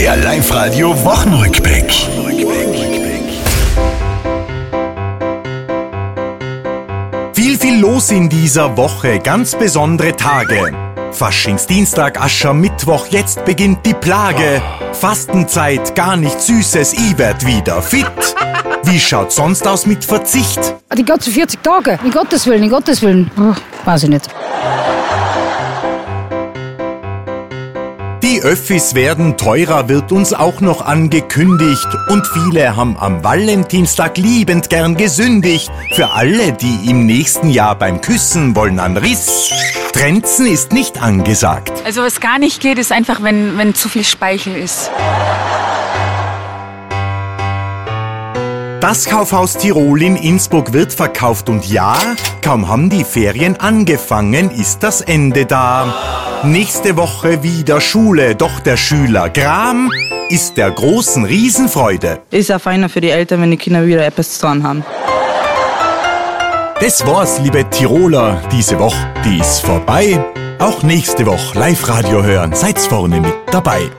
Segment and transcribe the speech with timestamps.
[0.00, 1.92] Der Live-Radio Wochenrückblick.
[7.34, 10.72] Viel, viel los in dieser Woche, ganz besondere Tage.
[11.12, 14.62] Faschingsdienstag, Aschermittwoch, jetzt beginnt die Plage.
[14.94, 18.06] Fastenzeit, gar nichts Süßes, ich werd wieder fit.
[18.84, 20.76] Wie schaut sonst aus mit Verzicht?
[20.96, 21.98] Die ganzen 40 Tage.
[22.02, 23.30] In Gottes Willen, in Gottes Willen.
[23.38, 23.54] Oh,
[23.84, 24.30] weiß ich nicht.
[28.30, 31.88] Die Öffis werden teurer, wird uns auch noch angekündigt.
[32.08, 35.68] Und viele haben am Valentinstag liebend gern gesündigt.
[35.96, 39.50] Für alle, die im nächsten Jahr beim Küssen wollen an Riss.
[39.92, 41.72] Trenzen ist nicht angesagt.
[41.84, 44.92] Also was gar nicht geht, ist einfach, wenn, wenn zu viel Speichel ist.
[48.80, 51.98] Das Kaufhaus Tirol in Innsbruck wird verkauft und ja,
[52.42, 56.19] kaum haben die Ferien angefangen, ist das Ende da.
[56.44, 59.90] Nächste Woche wieder Schule, doch der Schüler Gram
[60.30, 62.22] ist der großen Riesenfreude.
[62.30, 64.82] Ist auch feiner für die Eltern, wenn die Kinder wieder etwas zu tun haben.
[66.80, 70.18] Das war's, liebe Tiroler, diese Woche, die ist vorbei.
[70.58, 73.90] Auch nächste Woche Live-Radio hören, seid's vorne mit dabei.